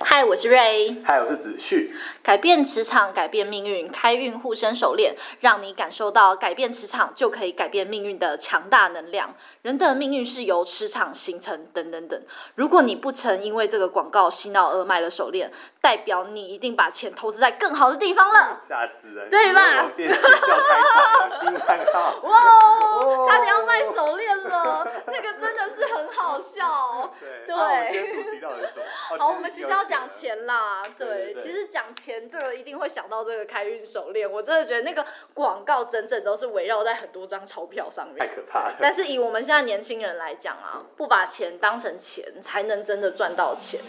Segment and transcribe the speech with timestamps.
[0.00, 0.96] 嗨，我是瑞。
[1.04, 1.94] 嗨，我是子旭。
[2.20, 9.34] 改变磁场，改变命运，开运护身手链，让你感受到改变磁场就可以改变命运的强大能量。
[9.62, 12.20] 人的命运是由磁场形成，等等等。
[12.56, 15.52] 如果你不曾因为这个广告洗脑而买了手链，
[15.84, 18.58] 代表你一定把钱投资在更好的地方了。
[18.66, 19.90] 吓死人，对吧？
[19.94, 22.20] 电视就要开场了， 惊叹号！
[22.22, 27.12] 哇哦，差点要卖手链了，那个真的是很好笑。
[27.20, 28.84] 对，对啊我们今天主题到底是什么？
[29.10, 30.08] 哦好，我们其实要讲。
[30.08, 43.80] 钱啦，对其实讲钱这个一定会想到这个开运手链，我真的觉得那个广告整整都是围绕在很多张钞票上面，太可怕了但是以我们现在年轻人来讲啊，不把钱当成钱，才能真的赚到钱。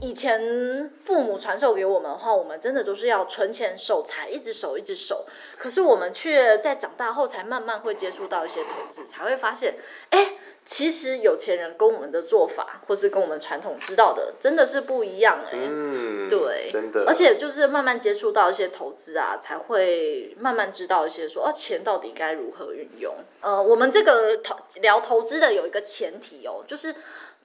[0.00, 5.26] 以前父母传授给我们的话，我们真的都是要存钱守财，一直守一直守。
[5.58, 9.74] 可是我们却在长大后才慢慢会接触到一些投资，才会发现，
[10.10, 10.32] 哎，
[10.66, 23.14] 其实有钱人跟我们的做法，或是跟我们传统知道的，真的是不一样哎、嗯，对，真的，而且就是慢慢接触到一些投资啊，才会慢慢知道一些说，哦，钱到底该如何运用。
[23.40, 26.92] 呃，我们这个投聊投资的有一个前提哦，就是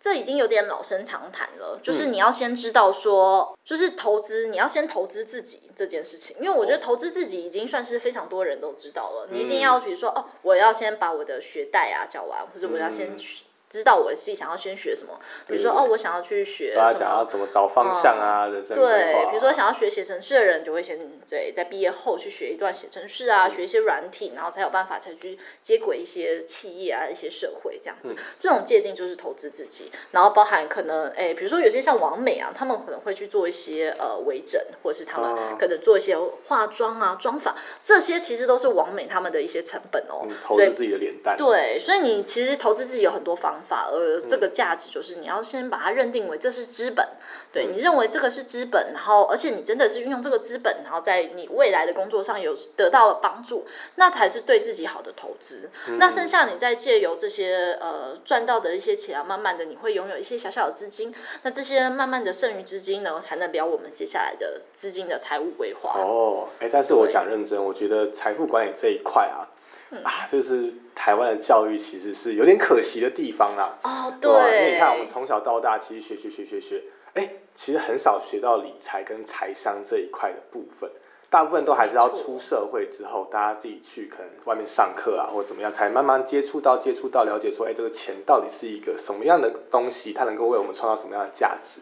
[0.02, 9.28] 这已经有点老生常谈了，就是你要先知道说，就是投资你要先投资自己这件事情，因为我觉得投资自己已经算是非常多人都知道了。
[9.32, 13.18] 你一定要比如说，哦，我要先把我的学贷啊缴完，或者我要先嗯。
[13.18, 28.14] 学知道我自己想要先学什么，比如说，哦，我想要去学大家什么讲要怎么找方向啊，人生对比如说想要学写程式的人，就会先对在毕业后去学一段写程式啊，学一些软体，然后才有办法才去接轨一些企业啊、一些社会这样子。
[28.38, 40.26] 这种界定就是投资自己，然后包含可能哎，比如说有些像王美啊，他们可能会去做一些呃微整，或是他们哦可能做一些化妆啊、妆法，这些其实都是王美他们的一些成本哦。
[40.28, 47.08] 嗯投资自己的脸蛋，对，所以你其实投资自己有很多方法，而这个价值就是你要先把它认定为这是资本，
[47.52, 55.70] 对你认为这个是资本，然后而且你真的是运用这个资本，然后在你未来的工作上有得到了帮助，那才是对自己好的投资。
[55.98, 66.00] 那剩下你再借由这些呃赚到的一些钱啊，慢慢的你会拥有一些小小的资金，那这些慢慢的剩余资金呢，才能聊我们接下来的资金的财务规划。
[66.00, 69.48] 哦，哎，但是我讲认真，我觉得财富管理这一块啊，
[69.92, 73.78] 嗯啊，就是台湾的教育其实是有点可惜的地方啦。
[73.84, 76.82] 哦，对吧因为，你看，我们从小到大其实学学学学学，
[77.14, 80.90] 哎，其实很少学到理财跟财商这一块的部分。
[81.30, 91.80] 大部分都还是要出社会之后，大家自己去可能外面上课啊，或者怎么样，才慢慢接触到、接触到、了解说，哎，这个钱到底是一个什么样的东西，它能够为我们创造什么样的价值。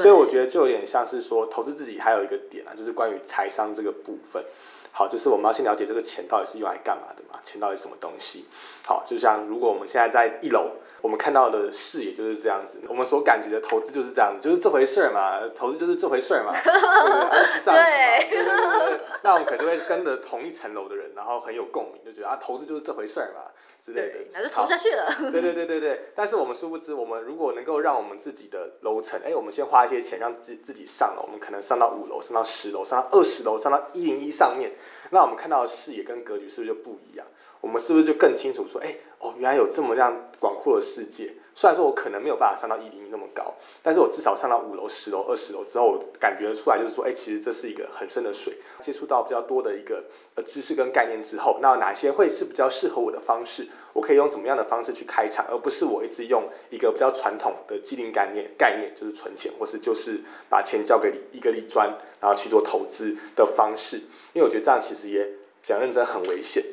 [0.00, 4.44] 所以我觉得就有点像是说，投资自己还有一个点啊，就是关于财商这个部分。
[4.92, 8.44] 好，就是我们要先了解这个钱到底是用来干嘛的嘛，钱到底是什么东西。
[8.84, 17.20] 好，就像如果我们现在在一楼，我们看到的视野就是这样子，我们所感觉的投资就是这样子，就是这回事儿嘛，投资就是这回事儿嘛， 对不对？
[17.22, 17.88] 啊就是这样子嘛，
[18.28, 19.00] 对对对对对。
[19.22, 23.50] 那我们可能就会跟着同一层楼的人，然后很有共鸣，就觉得啊，投资就是这回事儿嘛
[23.84, 24.28] 之类的对，。
[24.32, 25.12] 那就好投下去了。
[25.32, 34.72] 对对对对对，但是我们殊不知，我们如果能够让我们自己的楼层，哎，我们先花一些钱让自自己上楼，我们可能上到五楼，上到十楼，上到二十楼，上到一零一上面，
[35.10, 37.26] 那我们看到的视野跟格局是不是就不一样？
[37.60, 41.34] 我们是不是就更清楚说，哎，哦，原来有这么样广阔的世界？
[41.54, 48.54] 虽然说我可能没有办法上到一零一那么高，但是我至少上到五楼、十楼、二十楼之后，感觉出来就是说，哎，其实这是一个很深的水。
[48.80, 50.02] 接触到比较多的一个
[50.34, 53.68] 呃知识跟概念之后，那哪些会是比较适合我的方式？
[53.92, 61.86] 我可以用怎么样的方式去开场，而不是我一直用一个比较传统的既定概念概念，就是存钱，或是就是把钱交给理一个理专，
[62.18, 63.98] 然后去做投资的方式。
[64.32, 65.28] 因为我觉得这样其实也
[65.62, 66.64] 讲认真很危险。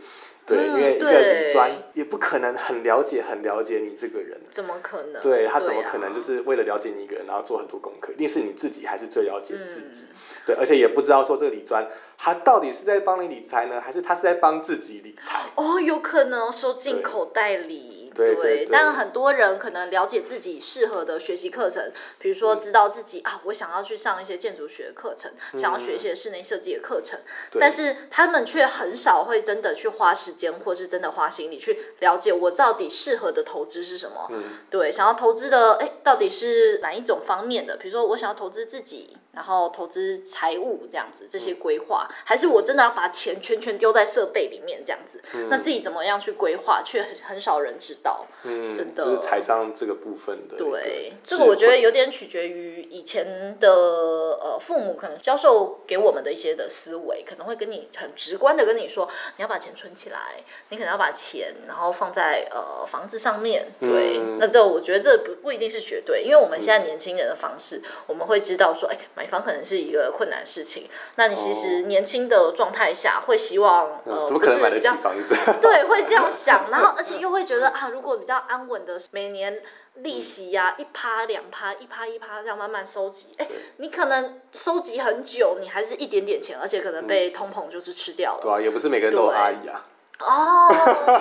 [0.49, 5.21] 对，嗯因为一个对理专也不可能很了解、很了解你这个人，怎么可能？
[5.21, 8.11] 对他怎么啊可能就是为了了解你一个人，然后做很多功课？
[8.11, 10.05] 一定是你自己还是最了解自己。
[10.09, 10.15] 嗯
[10.45, 11.88] 对，而且也不知道说这个理专
[12.21, 15.39] 他到底是在帮你理财呢，还是他是在帮自己理财？
[15.56, 27.18] 哦，有可能收进口袋里，对对对但很多人可能了解自己适合的学习课程，比如说知道自己、啊，我想要去上一些建筑学的课程，想要学一些室内设计的课程，
[27.57, 34.27] 但是他们却很少会真的去花时间，或是真的花心力去了解我到底适合的投资是什么。
[34.31, 37.77] 嗯对，想要投资的，哎，到底是哪一种方面的？
[37.77, 39.15] 比如说我想要投资自己。
[39.39, 45.24] 然后投资财务这样子这些规划，还是我真的要把钱全全丢在设备里面这样子？
[45.50, 48.27] 那自己怎么样去规划，却很很少人知道。
[48.44, 50.57] 嗯，真的就是财商这个部分的。
[50.57, 59.07] 对，这个我觉得有点取决于以前的呃父母可能教授给我们的一些的思维，可能会跟你很直观的跟你说，
[59.38, 63.68] 你要把钱存起来，你可能要把钱然后放在呃房子上面。
[63.80, 70.89] 对，嗯那这我觉得这不不一定是绝对，因为我们现在年轻人的方式，我们会知道说，哎，买房可能是一个困难事情。
[71.15, 75.35] 那你其实年轻的状态下，会希望呃哦怎么可能买得起房子？
[75.61, 79.61] 对，会这样想，然后而且又会觉得啊，如果比较安稳的每年
[79.95, 83.47] 利息呀、一趴两趴，一趴一趴这样慢慢收集，哎，
[83.77, 88.39] 你可能收集很久，你还是一点点钱，而且可能被通膨就是吃掉了。
[88.41, 89.85] 对啊，也不是每个人都有阿姨啊。
[90.19, 90.68] 哦，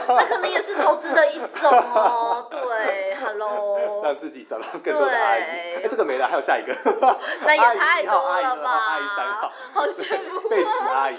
[0.09, 2.47] 那可能也是投资的一种哦。
[2.51, 5.43] 对， Hello，让自己找到更多的阿姨。
[5.75, 6.75] 对哎，这个没了，还有下一个。
[7.47, 8.99] 那也 太多了吧
[9.41, 10.91] 号，好羡慕被取啊。
[10.93, 11.19] 阿姨。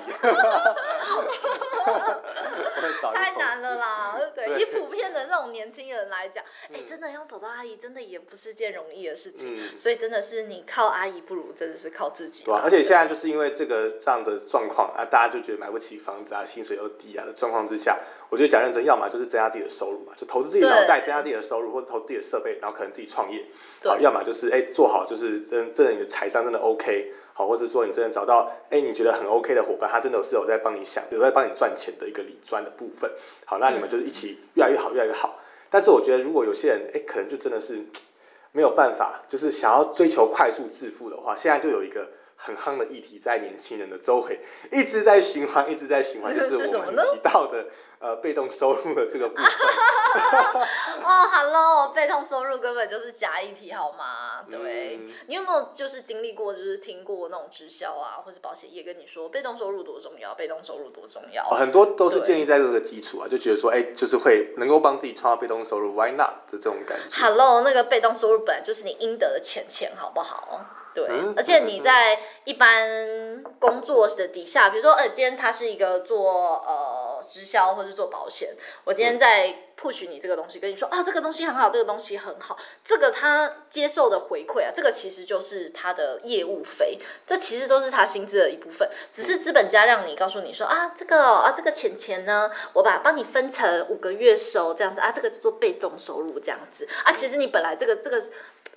[3.14, 4.20] 太难了啦！
[4.36, 9.56] 对，以普遍的那种年轻人来讲，哎、嗯真的要找到阿姨，真的也不是件容易的事情。
[9.56, 12.44] 嗯所以真的是你靠阿姨，不如真的是靠自己。
[12.46, 17.98] 对啊，而且现在就是因为这个这样的状况啊，大家就觉得买不起房子啊，薪水又低啊的状况之下，
[18.30, 23.46] 我觉得讲认真，要么就是增加自己的收入嘛，就投资自己的脑袋，增加自己的收入，或者投资自己的设备，然后可能自己创业。
[23.82, 33.09] 对好，要么就是哎、做好，就是真真的你的财商真的 OK，好，或者说你真的找到哎、你觉得很 OK 的伙伴，他真的是有在帮你想，有在帮你赚钱的一个理专的部分。
[33.45, 35.39] 好，那你们就是一起越来越好，越来越好。
[35.69, 37.81] 但是我觉得，如果有些人哎、可能就真的是
[38.51, 42.09] 没有办法，就是想要追求快速致富的话，现在就有一个
[42.41, 44.39] 很夯的议题在年轻人的周围
[44.71, 47.65] 一直在循环，一直在循环， 就是我们提到的
[48.00, 49.45] 呃被动收入的这个部分。
[51.03, 54.45] 哦，Hello，被动收入根本就是假议题，好吗？
[54.50, 61.44] 对，嗯你有没有就是经历过，就是听过那种直销啊，或是保险业跟你说被动收入多重要，被动收入多重要？
[61.51, 67.21] 哦，很多都是建立在这个基础啊，就觉得说，哎、就是会能够帮自己创造被动收入，Why not 的这种感觉。
[67.21, 70.62] Hello，那个被动收入本来就是你应得的钱钱，好不好？
[70.94, 78.56] 对，嗯而且你在一般工作的底下，比如说，呃，今天他是一个做呃直销或是做保险，
[78.86, 98.24] 我今天嗯在 push 你这个东西，跟你说啊，这个东西很好，这个东西很好，这个他接受的回馈啊，这个其实就是他的业务费，这其实都是他薪资的一部分，只是资本家让你告诉你说啊，这个哦啊这个钱钱呢，我把帮你分成五个月收这样子啊，这个叫做被动收入这样子啊，其实你本来这个这个。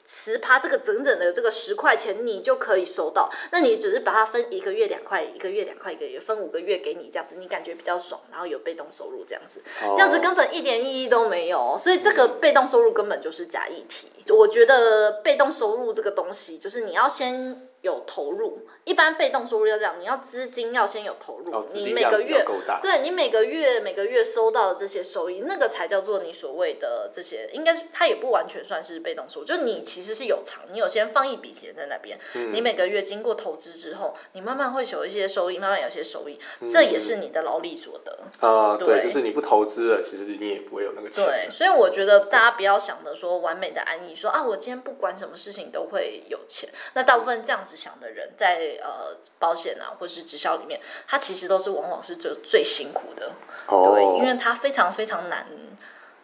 [0.06, 14.08] 十趴这个整整的这个十块钱你就可以收到，那你只是把它分一个月两块，一个月两块，一个月分五个月给你这样子，你感觉比较爽，然后有被动收入这样子，这样子根本一点意义都没有，所以这个被动收入根本就是假议题。
[14.28, 22.44] 我觉得被动收入这个东西，就是你要先有投入，一般被动收入要这样，你要资金要先有投入，哦，你每个月。
[22.82, 36.38] 对你每个月每个月收到的这些收益，那个才叫做你所谓的这些，应该它也不完全算是被动收入，就你其实是有偿，你有先放一笔钱在那边，嗯你每个月经过投资之后，你慢慢会有一些收益，慢慢有一些收益，
[36.68, 38.18] 这也是你的劳力所得。
[38.40, 41.24] 啊，对，对就是你不投资了，其实你也不会有那个钱。
[41.24, 46.68] 对，所以我觉得大家不要想着说完美的安逸，说啊，我今天不管什么事情都会有钱。
[46.94, 53.32] 那大部分这样子想的人，在呃保险啊或是直销里面，它其实都是往往是最最辛苦的。
[53.66, 55.46] 哦，对，因为它非常非常难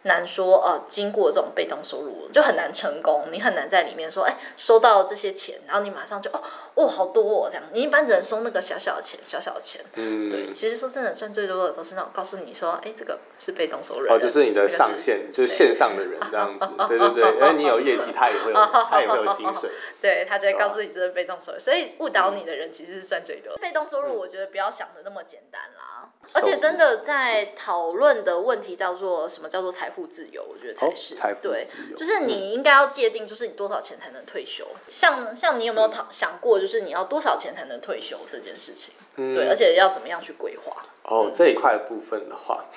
[0.03, 6.41] 难说，呃，经过这种被动收入就很难成功，你很难在里面说，哎，收到这些钱，然后你马上就哦
[6.79, 9.81] 哦好多哦这样，你一般只能收那个小小的钱，小小的钱。
[9.95, 19.69] 嗯，对，其实说真的，赚最多的都是那种告诉你说，哎，这个是被动收入，哦，就是你的上线，就是线上的人这样子，对对对，因为你有业绩，他也会有， 他也会有薪水。
[20.01, 23.57] 对他就会告诉你这是被动收入，所以误导你的人其实是赚最多。
[23.57, 26.09] 被动收入，嗯我觉得不要想的那么简单啦。
[26.33, 34.67] 而且真的在讨论的问题叫做什么叫做财富自由，我觉得才哦是、财富对自由，就是你应该要界定，就是你多少钱才能退休。
[34.87, 38.93] 像像你有没有讨想过，就是你要多少钱才能退休这件事情？
[39.15, 40.85] 嗯对，而且要怎么样去规划？
[41.03, 42.65] 哦，这一块部分的话，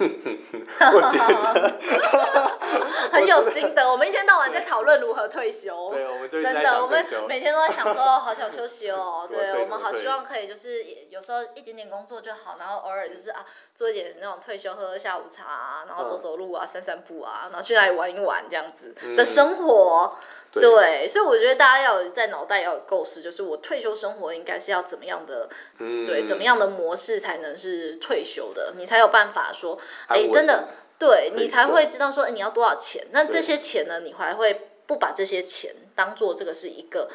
[3.13, 3.91] 很有心得。
[3.91, 5.91] 我们一天到晚在讨论如何退休。
[5.93, 7.05] 对，我们真的，我们。
[7.29, 9.27] 每天都在想说，哦好想休息哦。
[9.31, 13.45] 对，我们好希望可以就是也有时候一点点工作就好，然后偶尔就是啊
[13.75, 20.17] 做一点那种退休，喝喝下午茶啊，然后走走路啊，散散步啊，然后去哪里玩一玩这样子的生活。
[20.53, 20.63] 对。
[20.63, 26.07] 对，所以我觉得大家要有在脑袋要有构思，就是我退休生活应该是要怎么样的，嗯。
[26.07, 29.79] 对，怎么样的模式才能是退休的，你才有办法说，
[30.09, 30.69] 哎，真的，
[30.99, 33.07] 对你才会知道说，哎，你要多少钱。
[33.11, 37.09] 那这些钱呢，你还会不把这些钱当做这个是一个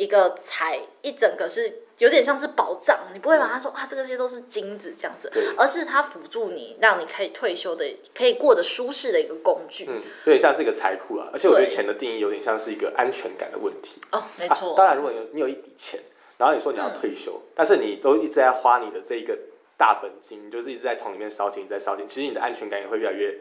[0.00, 9.84] 一个财一整个是有点像是宝藏，你不会把它说啊这个些都是金子这样子对，而是它辅助你，让你可以退休的，可以过得舒适的一个工具。
[9.90, 14.00] 嗯，有点像是一个财库啊，而且我觉得钱的定义有点像是一个安全感的问题。
[14.12, 16.00] 哦，没啊错，当然，如果你有你有一笔钱，
[16.38, 19.38] 然后你说你要退休，但是你都一直在花你的这一个
[19.76, 23.34] 大本金，你就是一直在从里面烧钱，一直在烧钱，其实你的安全感也会越来越，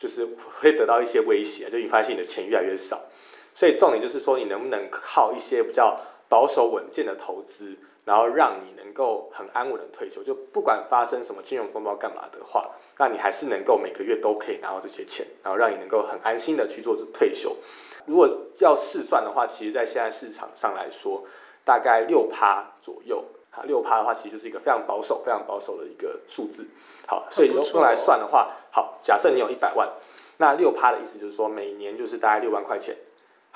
[0.00, 0.26] 就是
[0.60, 3.04] 会得到一些威胁，就你发现你的钱越来越少。
[3.56, 5.98] 所以重点就是说，你能不能靠一些比较
[6.28, 17.56] 保守稳健的投资，然后让你能够很安稳的退休，就不管发生什么金融风暴干嘛的话，那你还是能够每个月都可以拿到这些钱，然后让你能够很安心的去做退休。
[18.04, 21.24] 如果要试算的话，其实在现在市场上来说，
[21.64, 23.24] 大概六趴左右。
[23.56, 26.68] 啊，六趴的话，其实就是一个非常保守、非常保守的一个数字。
[27.06, 29.88] 好，所以用来算的话，好，假设你有一百万，
[30.36, 32.94] 那六趴的意思就是说，每年就是大概六万块钱。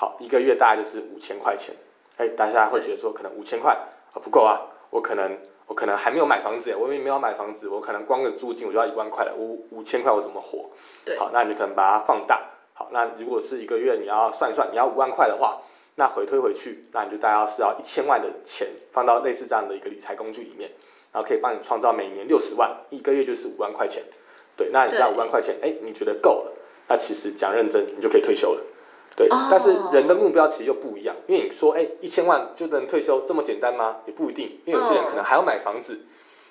[0.01, 1.75] 好，一个月大概就是五千块钱。
[2.17, 3.77] 哎，大家会觉得说，可能五千块
[4.15, 10.71] 啊不够啊，我可能我可能还没有买房子耶，我也没有买房子，我可能光个租金我就要一万块了，五五千块我怎么活？
[11.05, 12.41] 对好，那你可能把它放大。
[12.73, 15.61] 好，那如果是一个月你要算一算，你要五万块的话，
[15.97, 20.71] 那回推回去，那你就大概要是要一千万的钱放到类似这样的一个理财工具里面，
[21.13, 24.03] 然后可以帮你创造每年六十万，一个月就是五万块钱。
[24.57, 26.53] 对，那你这样五对万块钱，哎，你觉得够了？
[26.89, 28.63] 那其实讲认真，你就可以退休了。
[29.17, 29.49] 对，哦。
[29.51, 33.99] 但是人的目标其实又不一样，因为你说，哎，一千万就能退休这么简单吗？
[34.07, 36.01] 也不一定，因为有些人可能还要买房子，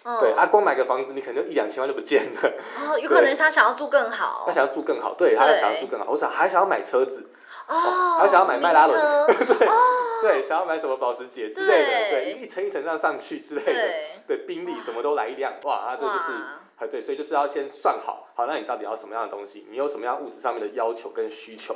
[0.03, 2.51] 嗯对，啊，光买个房子，你可能就一两千万就不见了。
[2.77, 4.43] 哦，有可能是他想要住更好。
[4.45, 7.29] 他想要住更好，对，他对想要住更好，我想还想要买车子，
[7.67, 9.67] 哦，还想要买迈拉伦对
[10.21, 12.33] 对，想要买什么保时捷之类的，对。
[12.33, 16.37] 对，一层一层这样上去之类的，对，对，宾利什么都来一辆，哇，那这个就是哇，
[16.79, 21.75] 啊，对，所以就是要先算好，好，那你到底要什么样的东西，你有什么样物质上面的要求跟需求，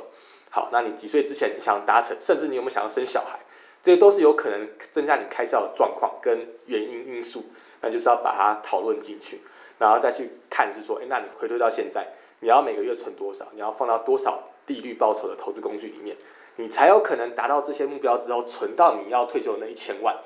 [0.54, 3.40] 好，那你几岁之前你想达成，甚至你有没有想要生小孩，
[3.82, 7.46] 这些都是有可能增加你开销的状况跟原因因素，
[7.80, 9.40] 那就是要把它讨论进去，
[9.80, 12.06] 然后再去看是说，哎，那你回推到现在，
[12.38, 16.16] 你要每个月存多少，你要放到多少利率报酬的投资工具里面，
[16.54, 20.16] 你才有可能达到这些目标之后，存到你要退休的那一千万。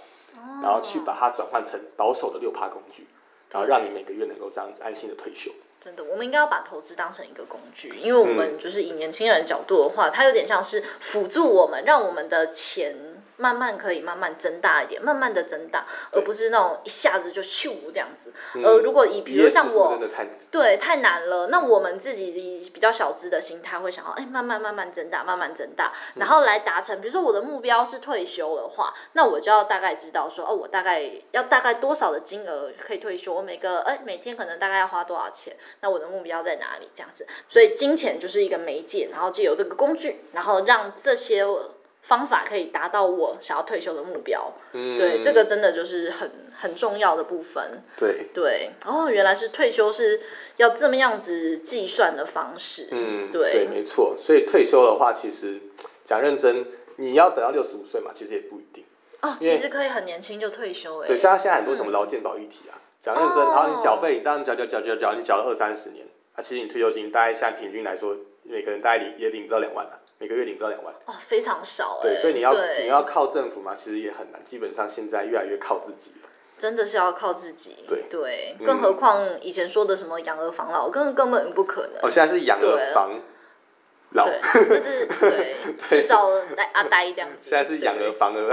[0.62, 3.06] 然后去把它转换成保守的六趴工具，
[3.50, 5.50] 然后让你每个月能够这样子安心的退休。
[5.80, 18.32] 真的，我们应该要把投资当成一个工具，因为我嗯们就是以年轻人的角度的话，它有点像是辅助我们，让我们的钱慢慢可以慢慢增大一点，慢慢的增大，而不是那种一下子就咻这样子。
[18.62, 19.98] 呃，如果以比如像我
[20.50, 21.46] 对，太难了。
[21.46, 27.00] 那我们自己比较小资的心态会想要，哎，慢慢慢慢增大，慢慢增大，嗯然后来达成。
[27.00, 36.88] 比如说我的目标是退休的话，那我就要大概知道说，哦，我大概要大概多少的金额可以退休，我每个哎每天可能大概要花多少钱，那我的目标在哪里？
[36.94, 41.46] 这样子，所以金钱就是一个媒介，然后借由这个工具，然后让这些。
[42.08, 47.82] 方法可以达到我想要退休的目标，嗯对，这个真的就是很很重要的部分。
[47.98, 50.18] 对，对，哦，原来是退休是
[50.56, 52.88] 要这么样子计算的方式。
[52.92, 54.16] 嗯，对对，没错。
[54.18, 55.60] 所以退休的话，其实
[56.06, 56.64] 讲认真，
[56.96, 58.82] 你要等到六十五岁嘛，其实也不一定。
[59.20, 61.06] 哦，其实可以很年轻就退休哎。
[61.06, 70.94] 对，像现在很多什么劳健保议题啊，讲认真，哦然后你缴费，你这样缴缴缴缴缴，你缴了二三十年，啊，其实你退休金大概现在平均来说，每个人大概领也领不到两万了，每个月领不到两万。
[71.06, 72.08] 哦，非常少哎。
[72.08, 74.44] 对，所以你要你要靠政府嘛，其实也很难。
[74.44, 76.28] 基本上现在越来越靠自己了。
[76.58, 77.76] 真的是要靠自己。
[77.86, 82.02] 对对，嗯更何况以前说的什么养儿防老，根本根本不可能。
[82.02, 83.20] 哦，现在是养儿对防
[84.12, 87.50] 老，对，就是对制造呆阿呆这样子。
[87.50, 88.50] 现在是养儿对防儿。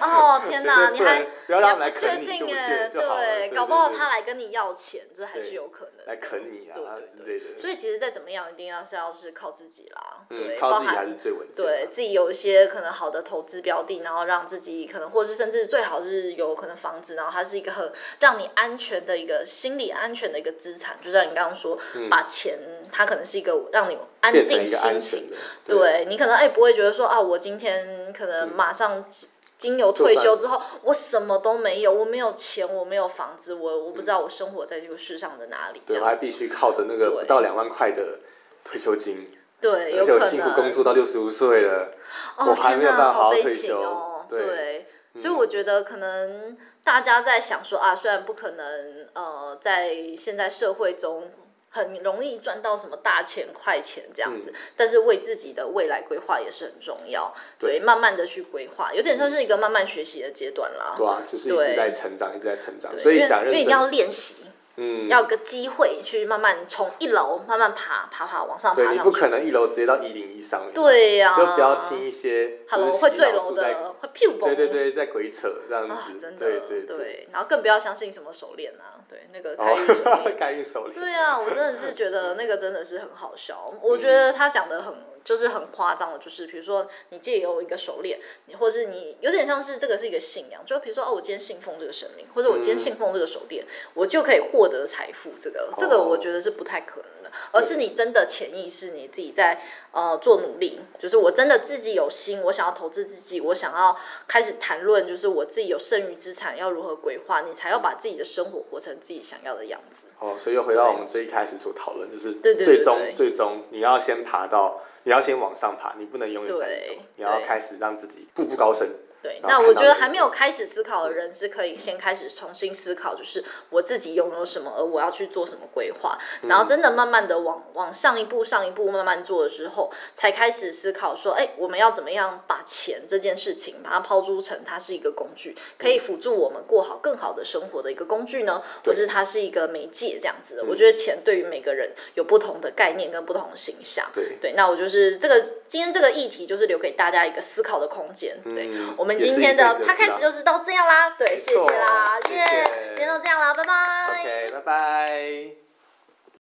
[0.00, 2.54] 哦 天哪，你还不要让他来你还不确定耶？
[2.56, 6.06] 是就好了对，搞不好他来跟你要钱，这还是有可能。
[6.06, 7.60] 来啃你啊对对之对类的。
[7.60, 11.46] 所以其实再怎么样，一定要是要是靠自己啦，对，嗯，靠包自己还是含最稳。
[11.56, 21.76] 对自己有一些可能好的投资标的，然后让自己可能，或是甚至最好是有可能房子，然后它是一个很让你安全的一个心理安全的一个资产，就像你刚刚说，
[22.08, 22.56] 把钱
[22.90, 25.32] 它可能是一个让你安定嗯变成一个安心情。
[25.64, 26.04] 对。
[26.08, 29.28] 你可能哎不会觉得说啊，我今天可能马上经
[29.58, 38.18] 经由退休之后，我什么都没有，我没有钱，我没有房子，我我不知道我生活在这个世上的哪里，对，我还必须靠着那个不到两万块的
[38.64, 41.90] 退休金，对，而有可且我辛苦工作到六十五岁了，
[42.36, 43.80] 哦我还没有办法好好悲情退休。
[43.80, 44.86] 哦，对。
[45.18, 51.30] 所以我觉得可能大家在想说啊，虽然不可能呃在现在社会中
[51.76, 57.32] 很容易赚到什么大钱快钱这样子，但是为自己的未来规划也是很重要。
[57.58, 60.94] 对，对慢慢的去规划，有点像是一个慢慢学习的阶段啦。
[60.96, 62.90] 对啊，就是一直在成长，一直在成长。
[62.96, 64.45] 所以因为因为一定要练习，
[64.76, 74.40] 嗯，要有个机会去慢慢从一楼慢慢爬爬爬往上爬不可能一楼直接到一零一上面，对呀、就不要听一些 Hello 会坠楼的，会屁崩。
[74.40, 80.36] 对对对，在鬼扯这样子，啊，真的，对对对，然后更不要相信什么手链啊，对，那个开哦运手链。
[80.38, 83.72] 开运手链， 对啊，我真的是觉得那个真的是很好笑。
[83.82, 84.94] 我觉得他讲的很
[85.26, 95.32] 就是很夸张的，就是比如说你借由一个手链，你或是你有点像是这个是一个信仰，就比如说哦，我今天信奉这个神灵，或者我今天信奉这个手链，我就可以获得财富。
[95.40, 110.06] 这个这个我觉得是不太可能的，而是你真的潜意识你自己在呃做努力，就是我真的自己有心，我想要投资自己，我想要开始谈论，就是我自己有剩余资产要如何规划，你才要把自己的生活活成自己想要的样子。
[110.20, 118.88] 哦，所以又回到我们最一开始所讨论，就是最终最终你要先爬到，你要先往上爬，你不能永远在一对楼，你要开始让自己步步高升。
[119.26, 140.62] 对，那我觉得还没有开始思考的人是可以先开始重新思考，就是我自己拥有什么，而我要去做什么规划，嗯然后真的慢慢的往往上一步、上一步慢慢做的时候，才开始思考说，哎，我们要怎么样把钱这件事情把它抛诸成它是一个工具，可以辅助我们过好更好的生活的一个工具呢，或是它是一个媒介这样子的。
[140.62, 144.08] 嗯我觉得钱对于每个人有不同的概念跟不同的形象。
[144.14, 144.36] 对。
[144.40, 148.36] 对，那我就是这个今天这个议题就是留给大家一个思考的空间。
[148.44, 148.94] 对嗯。
[148.96, 152.64] 我们今天的 p 事啊开始就是到这样啦，对，谢谢啦，谢耶谢
[152.96, 153.72] 今天就这样啦，拜拜。
[154.10, 155.65] OK，拜拜。